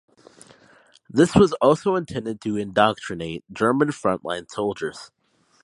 This 1.11 1.35
was 1.35 1.53
also 1.61 1.95
intended 1.95 2.41
to 2.41 2.57
indoctrinate 2.57 3.43
German 3.53 3.91
front 3.91 4.25
line 4.25 4.47
soldiers. 4.49 5.11